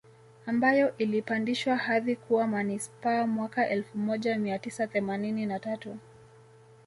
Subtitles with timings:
[0.45, 5.97] Ambayo ilipandishwa hadhi kuwa Manispaa mwaka elfu moja mia tisa themanini na tatu